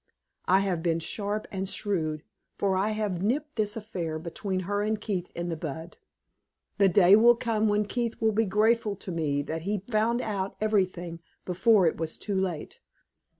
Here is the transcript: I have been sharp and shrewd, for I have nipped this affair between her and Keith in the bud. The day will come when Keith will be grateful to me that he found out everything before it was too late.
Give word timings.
I 0.47 0.61
have 0.61 0.81
been 0.81 0.99
sharp 0.99 1.47
and 1.51 1.69
shrewd, 1.69 2.23
for 2.57 2.75
I 2.75 2.89
have 2.89 3.21
nipped 3.21 3.53
this 3.55 3.77
affair 3.77 4.17
between 4.17 4.61
her 4.61 4.81
and 4.81 4.99
Keith 4.99 5.29
in 5.35 5.49
the 5.49 5.55
bud. 5.55 5.97
The 6.79 6.89
day 6.89 7.15
will 7.15 7.35
come 7.35 7.67
when 7.67 7.85
Keith 7.85 8.19
will 8.19 8.31
be 8.31 8.45
grateful 8.45 8.95
to 8.95 9.11
me 9.11 9.43
that 9.43 9.61
he 9.61 9.83
found 9.91 10.19
out 10.19 10.55
everything 10.59 11.19
before 11.45 11.85
it 11.85 11.97
was 11.97 12.17
too 12.17 12.33
late. 12.41 12.79